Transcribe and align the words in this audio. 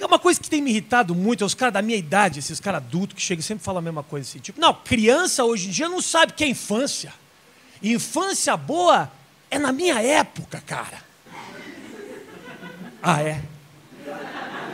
É 0.00 0.06
uma 0.06 0.18
coisa 0.18 0.40
que 0.40 0.50
tem 0.50 0.60
me 0.60 0.70
irritado 0.70 1.14
muito, 1.14 1.44
é 1.44 1.46
os 1.46 1.54
caras 1.54 1.74
da 1.74 1.82
minha 1.82 1.96
idade, 1.96 2.40
esses 2.40 2.58
caras 2.58 2.82
adultos 2.82 3.14
que 3.14 3.22
chegam 3.22 3.40
e 3.40 3.44
sempre 3.44 3.64
falam 3.64 3.78
a 3.78 3.82
mesma 3.82 4.02
coisa 4.02 4.28
assim. 4.28 4.40
Tipo, 4.40 4.60
não, 4.60 4.74
criança 4.74 5.44
hoje 5.44 5.68
em 5.68 5.70
dia 5.70 5.88
não 5.88 6.02
sabe 6.02 6.32
o 6.32 6.34
que 6.34 6.42
é 6.42 6.48
infância. 6.48 7.12
Infância 7.82 8.56
boa 8.56 9.10
é 9.50 9.58
na 9.58 9.72
minha 9.72 10.02
época, 10.02 10.62
cara. 10.66 10.98
Ah, 13.02 13.22
é? 13.22 13.40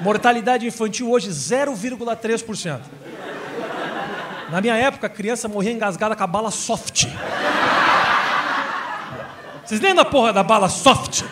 Mortalidade 0.01 0.67
infantil 0.67 1.11
hoje 1.11 1.29
0,3%. 1.29 2.81
Na 4.51 4.61
minha 4.61 4.77
época, 4.77 5.07
a 5.07 5.11
criança 5.11 5.47
morria 5.49 5.73
engasgada 5.73 6.17
com 6.17 6.25
a 6.25 6.27
bala 6.27 6.51
soft. 6.51 7.07
Vocês 9.65 9.81
lembram 9.81 10.03
da 10.03 10.11
porra 10.11 10.33
da 10.33 10.43
bala 10.43 10.69
soft? 10.69 11.23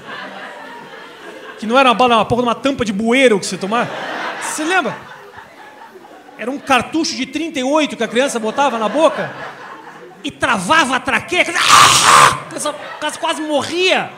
Que 1.59 1.67
não 1.67 1.79
era 1.79 1.89
uma 1.89 1.95
bala, 1.95 2.17
uma 2.17 2.25
porra 2.25 2.43
de 2.43 2.49
uma 2.49 2.55
tampa 2.55 2.85
de 2.85 2.93
bueiro 2.93 3.39
que 3.39 3.47
você 3.47 3.59
tomava? 3.59 3.91
Você 4.41 4.65
lembra? 4.65 4.97
Era 6.39 6.51
um 6.51 6.59
cartucho 6.59 7.17
de 7.17 7.27
38 7.27 7.97
que 7.97 8.05
a 8.05 8.09
criança 8.09 8.39
botava 8.39 8.79
na 8.79 8.89
boca 8.89 9.31
e 10.23 10.31
travava 10.31 10.97
a 10.97 11.01
traqueia. 11.01 11.43
A 11.43 12.45
criança 12.49 13.19
quase 13.19 13.43
morria. 13.43 14.11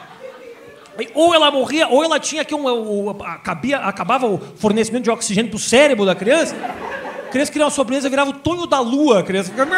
Ou 1.14 1.34
ela 1.34 1.50
morria, 1.50 1.88
ou 1.88 2.04
ela 2.04 2.20
tinha 2.20 2.44
que 2.44 2.54
um, 2.54 3.10
acabia, 3.24 3.78
acabava 3.78 4.26
o 4.26 4.38
fornecimento 4.56 5.04
de 5.04 5.10
oxigênio 5.10 5.50
para 5.50 5.56
o 5.56 5.60
cérebro 5.60 6.04
da 6.04 6.14
criança. 6.14 6.54
A 7.26 7.30
criança 7.30 7.50
queria 7.50 7.64
uma 7.64 7.70
sobremesa, 7.70 8.10
virava 8.10 8.30
o 8.30 8.34
Tonho 8.34 8.66
da 8.66 8.80
Lua. 8.80 9.20
A 9.20 9.22
criança 9.22 9.50
ficava. 9.50 9.70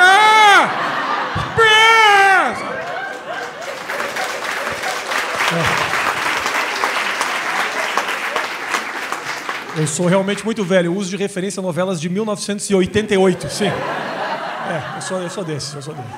Eu 9.75 9.87
sou 9.87 10.07
realmente 10.07 10.45
muito 10.45 10.63
velho. 10.63 10.89
Eu 10.89 10.97
uso 10.97 11.09
de 11.09 11.17
referência 11.17 11.63
novelas 11.63 11.99
de 11.99 12.09
1988, 12.09 13.49
sim. 13.49 13.65
É, 13.65 14.97
eu 14.97 15.03
sou, 15.03 15.19
eu 15.19 15.31
sou 15.31 15.43
desse, 15.43 15.75
eu 15.75 15.83
sou 15.83 15.95
desse. 15.95 16.09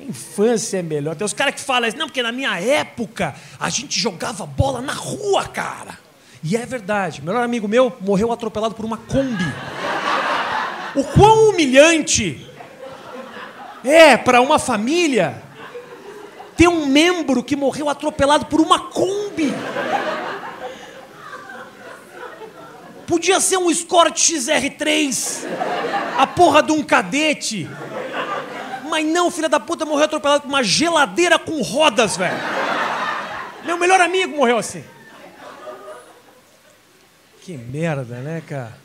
Infância 0.00 0.78
é 0.78 0.82
melhor. 0.82 1.14
Tem 1.14 1.24
os 1.24 1.34
caras 1.34 1.54
que 1.54 1.60
falam 1.60 1.88
assim, 1.88 1.98
não, 1.98 2.06
porque 2.06 2.22
na 2.22 2.32
minha 2.32 2.58
época 2.58 3.34
a 3.60 3.68
gente 3.68 4.00
jogava 4.00 4.46
bola 4.46 4.80
na 4.80 4.94
rua, 4.94 5.44
cara. 5.44 5.98
E 6.42 6.56
é 6.56 6.64
verdade. 6.64 7.22
Melhor 7.22 7.42
amigo 7.42 7.68
meu 7.68 7.94
morreu 8.00 8.32
atropelado 8.32 8.74
por 8.74 8.84
uma 8.84 8.96
Kombi. 8.96 9.52
O 10.94 11.04
quão 11.04 11.50
humilhante 11.50 12.48
é 13.84 14.16
para 14.16 14.40
uma 14.40 14.58
família 14.58 15.42
ter 16.56 16.68
um 16.68 16.86
membro 16.86 17.44
que 17.44 17.54
morreu 17.54 17.90
atropelado 17.90 18.46
por 18.46 18.60
uma 18.60 18.78
Kombi. 18.78 19.52
Podia 23.06 23.40
ser 23.40 23.56
um 23.56 23.70
Escort 23.70 24.16
XR3, 24.16 25.44
a 26.18 26.26
porra 26.26 26.62
de 26.62 26.72
um 26.72 26.82
cadete. 26.82 27.68
Mas 28.88 29.06
não, 29.06 29.30
filha 29.30 29.48
da 29.48 29.60
puta 29.60 29.84
morreu 29.84 30.04
atropelado 30.04 30.42
por 30.42 30.48
uma 30.48 30.62
geladeira 30.62 31.38
com 31.38 31.60
rodas, 31.62 32.16
velho. 32.16 32.36
Meu 33.64 33.76
melhor 33.76 34.00
amigo 34.00 34.36
morreu 34.36 34.58
assim. 34.58 34.84
Que 37.42 37.56
merda, 37.56 38.16
né, 38.16 38.42
cara? 38.46 38.76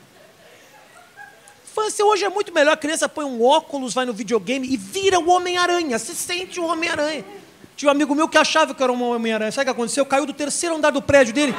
Infância 1.66 2.05
hoje 2.05 2.25
é 2.25 2.30
muito 2.30 2.53
melhor. 2.53 2.73
A 2.73 2.77
criança 2.77 3.08
põe 3.08 3.25
um 3.25 3.44
óculos, 3.44 3.94
vai 3.94 4.05
no 4.05 4.14
videogame 4.14 4.67
e 4.72 4.77
vira 4.77 5.19
o 5.19 5.30
Homem-Aranha. 5.30 5.97
Se 5.97 6.14
sente 6.14 6.59
o 6.59 6.66
Homem-Aranha. 6.66 7.23
Tinha 7.75 7.89
um 7.89 7.92
amigo 7.92 8.14
meu 8.14 8.27
que 8.27 8.38
achava 8.38 8.75
que 8.75 8.83
era 8.83 8.92
um 8.92 9.02
Homem-Aranha. 9.02 9.52
Sabe 9.52 9.64
o 9.64 9.66
que 9.66 9.80
aconteceu? 9.80 10.05
Caiu 10.05 10.25
do 10.25 10.33
terceiro 10.33 10.75
andar 10.75 10.92
do 10.92 11.02
prédio 11.02 11.33
dele, 11.33 11.55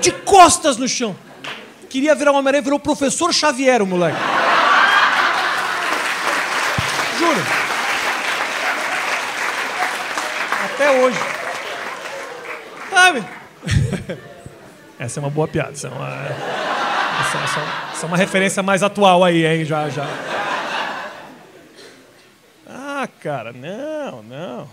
de 0.00 0.12
costas 0.12 0.76
no 0.76 0.86
chão. 0.86 1.16
Queria 1.88 2.14
virar 2.14 2.32
Homem-Aranha, 2.32 2.62
virou 2.62 2.78
professor 2.78 3.32
Xavier, 3.32 3.82
o 3.82 3.86
moleque. 3.86 4.18
Juro. 7.18 7.40
Até 10.64 10.90
hoje. 10.90 11.18
Sabe? 12.90 13.24
Essa 14.98 15.18
é 15.18 15.22
uma 15.22 15.30
boa 15.30 15.48
piada. 15.48 15.70
Essa 15.72 15.88
é 15.88 15.90
uma, 15.90 16.08
essa, 17.20 17.38
essa, 17.38 17.60
essa 17.92 18.06
é 18.06 18.08
uma 18.08 18.16
referência 18.16 18.62
mais 18.62 18.82
atual 18.82 19.24
aí, 19.24 19.46
hein? 19.46 19.64
Já, 19.64 19.88
já. 19.88 20.06
Ah, 22.66 23.08
cara, 23.22 23.52
não, 23.52 24.22
não. 24.22 24.68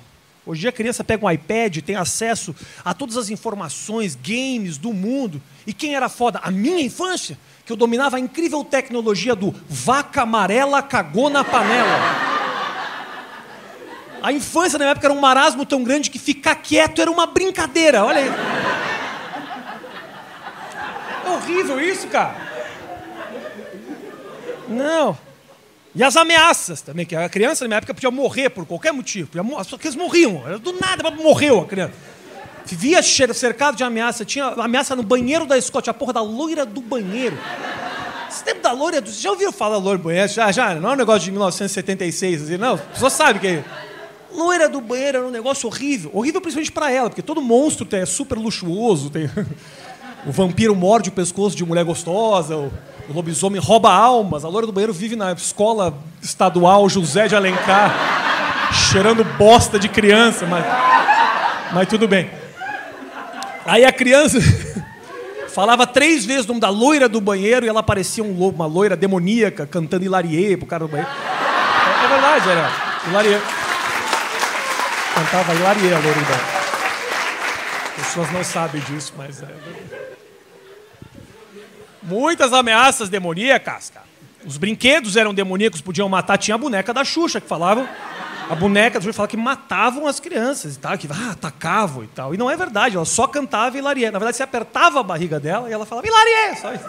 Hoje 0.46 0.68
a 0.68 0.72
criança 0.72 1.04
pega 1.04 1.26
um 1.26 1.32
iPad, 1.32 1.80
tem 1.80 1.96
acesso 1.96 2.56
a 2.84 2.94
todas 2.94 3.18
as 3.18 3.30
informações, 3.30 4.16
games 4.16 4.78
do 4.78 4.94
mundo. 4.94 5.42
E 5.66 5.74
quem 5.74 5.96
era 5.96 6.08
foda? 6.08 6.40
A 6.44 6.52
minha 6.52 6.82
infância, 6.82 7.38
que 7.66 7.72
eu 7.72 7.76
dominava 7.76 8.18
a 8.18 8.20
incrível 8.20 8.64
tecnologia 8.64 9.36
do 9.36 9.56
vaca 9.68 10.22
amarela 10.22 10.84
cagou 10.84 11.30
na 11.32 11.44
panela. 11.44 12.36
A 14.22 14.32
infância 14.32 14.78
na 14.78 14.86
época 14.86 15.08
era 15.08 15.14
um 15.14 15.20
marasmo 15.20 15.66
tão 15.66 15.84
grande 15.84 16.12
que 16.12 16.20
ficar 16.20 16.56
quieto 16.56 17.02
era 17.02 17.10
uma 17.10 17.26
brincadeira. 17.26 18.04
Olha 18.04 18.20
aí. 18.20 18.32
É 21.26 21.30
horrível 21.30 21.80
isso, 21.80 22.08
cara. 22.08 22.36
Não. 24.68 25.18
E 25.96 26.04
as 26.04 26.18
ameaças 26.18 26.82
também, 26.82 27.06
que 27.06 27.16
a 27.16 27.30
criança 27.30 27.64
na 27.64 27.70
minha 27.70 27.78
época 27.78 27.94
podia 27.94 28.12
morrer 28.12 28.50
por 28.50 28.66
qualquer 28.66 28.92
motivo. 28.92 29.30
As 29.58 29.68
pessoas 29.68 29.96
morriam, 29.96 30.44
do 30.60 30.74
nada 30.74 31.10
morreu 31.10 31.62
a 31.62 31.66
criança. 31.66 31.94
Vivia 32.66 33.02
cercado 33.34 33.78
de 33.78 33.84
ameaça, 33.84 34.26
tinha 34.26 34.46
ameaça 34.46 34.96
no 34.96 35.04
banheiro 35.04 35.46
da 35.46 35.58
tinha 35.82 35.92
a 35.92 35.94
porra 35.94 36.12
da 36.14 36.22
loira 36.22 36.66
do 36.66 36.82
banheiro. 36.82 37.38
Esse 38.28 38.44
tempo 38.44 38.62
da 38.62 38.74
loira 38.74 39.00
do. 39.00 39.10
Já 39.10 39.32
ouviram 39.32 39.54
falar 39.54 39.78
loira 39.78 39.98
do 39.98 40.04
banheiro? 40.04 40.28
Já, 40.28 40.52
já, 40.52 40.76
não 40.76 40.90
é 40.90 40.94
um 40.94 40.98
negócio 40.98 41.22
de 41.22 41.32
1976, 41.32 42.44
assim, 42.44 42.58
não. 42.58 42.78
Pessoas 42.78 43.14
sabem 43.14 43.40
que 43.40 43.48
é. 43.48 43.64
Loira 44.34 44.68
do 44.68 44.82
banheiro 44.82 45.20
era 45.20 45.28
um 45.28 45.32
negócio 45.32 45.68
horrível. 45.68 46.12
Horrível 46.14 46.42
principalmente 46.42 46.72
para 46.72 46.92
ela, 46.92 47.10
porque 47.10 47.22
todo 47.22 47.42
monstro 47.42 47.88
é 47.94 48.06
super 48.06 48.38
luxuoso. 48.38 49.10
Tem... 49.10 49.30
o 50.26 50.32
vampiro 50.32 50.76
morde 50.76 51.10
o 51.10 51.12
pescoço 51.12 51.56
de 51.56 51.64
mulher 51.64 51.86
gostosa. 51.86 52.56
O 52.56 52.72
lobisomem 53.14 53.62
rouba 53.62 53.92
almas. 53.92 54.44
A 54.44 54.50
loira 54.50 54.66
do 54.66 54.74
banheiro 54.74 54.94
vive 54.94 55.16
na 55.16 55.32
escola 55.34 55.94
estadual 56.22 56.90
José 56.90 57.28
de 57.28 57.36
Alencar, 57.36 57.94
cheirando 58.92 59.24
bosta 59.24 59.78
de 59.78 59.88
criança, 59.88 60.48
mas, 60.48 60.66
mas 61.72 61.88
tudo 61.88 62.08
bem. 62.08 62.30
Aí 63.66 63.86
a 63.86 63.92
criança 63.92 64.40
falava 65.54 65.86
três 65.86 66.26
vezes 66.26 66.46
o 66.46 66.50
nome 66.50 66.60
da 66.60 66.70
loira 66.70 67.08
do 67.08 67.22
banheiro 67.22 67.66
e 67.66 67.70
ela 67.70 67.84
parecia 67.84 68.24
um 68.24 68.36
lobo, 68.36 68.56
uma 68.56 68.66
loira 68.66 68.96
demoníaca 68.96 69.68
cantando 69.68 70.04
Hilarie 70.04 70.58
pro 70.58 70.66
cara 70.66 70.86
do 70.86 70.90
banheiro. 70.90 71.12
É, 71.12 72.06
é 72.06 72.08
verdade, 72.08 72.50
era. 72.50 72.72
Hilarie. 73.08 73.42
Cantava 75.14 75.54
Hilarie 75.54 75.94
a 75.94 76.00
loira 76.00 76.20
do 76.20 76.26
banheiro. 76.26 76.56
As 77.98 78.08
pessoas 78.08 78.32
não 78.32 78.44
sabem 78.44 78.82
disso, 78.82 79.14
mas 79.16 79.44
é. 79.44 80.05
Muitas 82.06 82.54
ameaças 82.54 83.10
demoníacas, 83.10 83.90
cara. 83.90 84.06
Os 84.46 84.58
brinquedos 84.58 85.16
eram 85.16 85.34
demoníacos, 85.34 85.82
podiam 85.82 86.08
matar. 86.08 86.38
Tinha 86.38 86.56
a 86.56 86.58
boneca 86.58 86.94
da 86.94 87.04
Xuxa 87.04 87.42
que 87.42 87.48
falava. 87.48 87.88
A 88.48 88.54
boneca 88.54 89.02
Xuxa 89.02 89.14
falava 89.14 89.32
que 89.32 89.38
matavam 89.38 90.06
as 90.06 90.20
crianças 90.20 90.76
e 90.76 90.80
tal, 90.80 90.96
que 90.98 91.08
ah, 91.12 91.32
atacavam 91.32 92.04
e 92.04 92.08
tal. 92.08 92.34
E 92.34 92.38
não 92.38 92.50
é 92.50 92.56
verdade, 92.56 92.96
ela 92.96 93.06
só 93.06 93.26
cantava 93.26 93.76
Hilarie. 93.76 94.06
Na 94.12 94.20
verdade, 94.20 94.38
você 94.38 94.44
apertava 94.44 95.00
a 95.00 95.04
barriga 95.04 95.40
dela 95.40 95.68
e 95.68 95.74
ela 95.74 95.86
falava 95.86 96.06
Hilarie, 96.08 96.58
só 96.62 96.74
isso. 96.74 96.86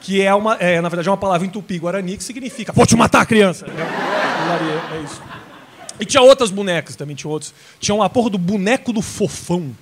Que 0.00 0.20
é 0.20 0.34
uma, 0.34 0.56
é, 0.56 0.80
na 0.80 0.88
verdade, 0.88 1.08
é 1.08 1.10
uma 1.12 1.16
palavra 1.16 1.46
em 1.46 1.50
tupi-guarani 1.50 2.16
que 2.16 2.24
significa 2.24 2.72
vou 2.72 2.84
te 2.84 2.96
matar, 2.96 3.24
criança. 3.24 3.64
Hilarie, 3.66 4.98
é 4.98 5.04
isso. 5.04 5.22
E 6.00 6.04
tinha 6.04 6.20
outras 6.20 6.50
bonecas 6.50 6.96
também, 6.96 7.14
tinha 7.14 7.30
outros. 7.30 7.54
Tinha 7.78 7.94
uma 7.94 8.10
porra 8.10 8.30
do 8.30 8.38
boneco 8.38 8.92
do 8.92 9.00
fofão. 9.00 9.72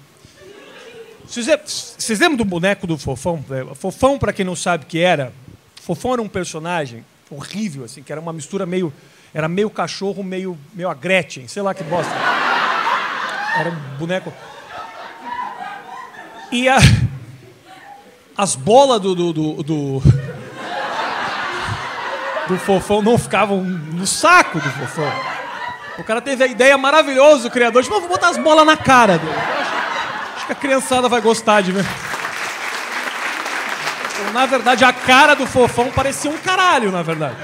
Vocês 1.31 2.19
lembram 2.19 2.37
do 2.39 2.45
boneco 2.45 2.89
do 2.89 2.99
Fofão? 2.99 3.45
É, 3.51 3.72
Fofão, 3.77 4.19
para 4.19 4.33
quem 4.33 4.45
não 4.45 4.57
sabe 4.57 4.83
o 4.83 4.87
que 4.89 4.99
era, 4.99 5.33
Fofão 5.81 6.15
era 6.15 6.22
um 6.22 6.28
personagem 6.28 7.04
horrível, 7.31 7.84
assim, 7.84 8.03
que 8.03 8.10
era 8.10 8.21
uma 8.21 8.33
mistura 8.33 8.66
meio. 8.66 8.93
Era 9.33 9.47
meio 9.47 9.71
cachorro, 9.71 10.25
meio, 10.25 10.59
meio 10.75 10.91
a 10.91 10.95
Gretchen, 10.95 11.47
sei 11.47 11.63
lá 11.63 11.72
que 11.72 11.84
bosta. 11.84 12.13
Era 13.57 13.71
um 13.71 13.97
boneco. 13.97 14.33
E 16.51 16.69
a, 16.69 16.78
as 18.37 18.57
bolas 18.57 19.01
do, 19.01 19.15
do, 19.15 19.33
do, 19.33 19.63
do, 19.63 20.03
do 22.49 22.59
Fofão 22.59 23.03
não 23.03 23.16
ficavam 23.16 23.63
no 23.63 24.04
saco 24.04 24.59
do 24.59 24.69
Fofão. 24.69 25.13
O 25.97 26.03
cara 26.03 26.21
teve 26.21 26.43
a 26.43 26.49
ideia 26.49 26.77
maravilhosa, 26.77 27.47
o 27.47 27.51
criador, 27.53 27.84
de, 27.84 27.89
vou 27.89 28.09
botar 28.09 28.31
as 28.31 28.37
bolas 28.37 28.66
na 28.66 28.77
cara 28.77 29.16
dele 29.16 29.59
a 30.53 30.55
criançada 30.55 31.09
vai 31.09 31.21
gostar 31.21 31.61
de 31.61 31.73
ver. 31.73 31.87
Na 34.33 34.47
verdade, 34.47 34.85
a 34.85 34.93
cara 34.93 35.35
do 35.35 35.47
fofão 35.47 35.91
parecia 35.91 36.31
um 36.31 36.39
caralho, 36.39 36.93
na 36.93 37.03
verdade. 37.03 37.37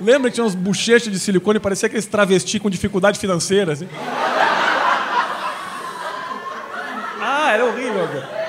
Lembra 0.00 0.30
que 0.30 0.34
tinha 0.34 0.44
uns 0.44 0.54
bochechas 0.54 1.12
de 1.12 1.18
silicone, 1.18 1.60
parecia 1.60 1.86
aqueles 1.86 2.06
travesti 2.06 2.58
com 2.58 2.70
dificuldade 2.70 3.18
financeira, 3.18 3.72
assim? 3.72 3.88
Ah, 7.20 7.52
era 7.52 7.64
horrível, 7.64 8.08
cara. 8.08 8.42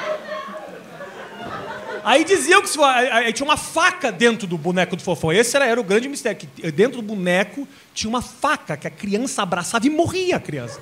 Aí 2.04 2.26
diziam 2.26 2.62
que 2.62 2.70
aí 2.84 3.32
tinha 3.32 3.46
uma 3.46 3.56
faca 3.56 4.12
dentro 4.12 4.46
do 4.46 4.58
boneco 4.58 4.96
do 4.96 5.02
fofão. 5.02 5.32
Esse 5.32 5.56
era, 5.56 5.66
era 5.66 5.80
o 5.80 5.84
grande 5.84 6.10
mistério. 6.10 6.38
Que 6.38 6.72
dentro 6.72 7.02
do 7.02 7.02
boneco 7.02 7.66
tinha 7.94 8.10
uma 8.10 8.22
faca 8.22 8.76
que 8.76 8.88
a 8.88 8.92
criança 8.92 9.42
abraçava 9.42 9.86
e 9.88 9.90
morria 9.90 10.36
a 10.36 10.40
criança. 10.40 10.82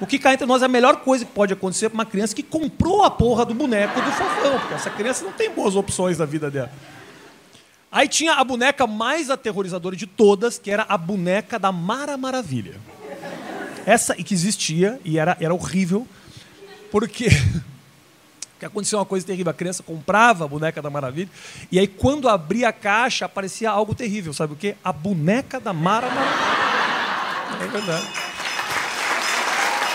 O 0.00 0.06
que 0.06 0.18
cá 0.18 0.32
entre 0.32 0.46
nós 0.46 0.62
é 0.62 0.66
a 0.66 0.68
melhor 0.68 0.96
coisa 0.96 1.24
que 1.24 1.32
pode 1.32 1.52
acontecer 1.52 1.88
para 1.88 1.96
uma 1.96 2.06
criança 2.06 2.34
que 2.34 2.42
comprou 2.42 3.02
a 3.02 3.10
porra 3.10 3.44
do 3.44 3.54
boneco 3.54 4.00
do 4.00 4.10
fofão, 4.12 4.58
porque 4.60 4.74
essa 4.74 4.90
criança 4.90 5.24
não 5.24 5.32
tem 5.32 5.50
boas 5.50 5.74
opções 5.74 6.18
na 6.18 6.24
vida 6.24 6.50
dela. 6.50 6.70
Aí 7.90 8.06
tinha 8.06 8.34
a 8.34 8.44
boneca 8.44 8.86
mais 8.86 9.30
aterrorizadora 9.30 9.96
de 9.96 10.06
todas, 10.06 10.58
que 10.58 10.70
era 10.70 10.84
a 10.88 10.96
boneca 10.96 11.58
da 11.58 11.72
Mara 11.72 12.16
Maravilha. 12.16 12.76
Essa 13.86 14.14
que 14.14 14.34
existia 14.34 15.00
e 15.04 15.18
era, 15.18 15.36
era 15.40 15.54
horrível, 15.54 16.06
porque 16.90 17.28
Porque 18.58 18.66
aconteceu 18.66 18.98
uma 18.98 19.04
coisa 19.06 19.24
terrível. 19.24 19.52
A 19.52 19.54
criança 19.54 19.84
comprava 19.84 20.44
a 20.44 20.48
boneca 20.48 20.82
da 20.82 20.90
Maravilha, 20.90 21.30
e 21.70 21.78
aí 21.78 21.86
quando 21.86 22.28
abria 22.28 22.70
a 22.70 22.72
caixa, 22.72 23.24
aparecia 23.24 23.70
algo 23.70 23.94
terrível. 23.94 24.32
Sabe 24.32 24.54
o 24.54 24.56
quê? 24.56 24.74
A 24.82 24.92
boneca 24.92 25.60
da 25.60 25.72
Mara 25.72 26.08
Maravilha. 26.08 26.58
É 27.62 27.66
verdade. 27.68 28.08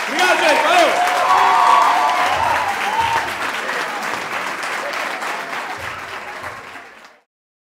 Obrigado, 0.06 0.38
gente. 0.38 0.62
Valeu! 0.62 1.13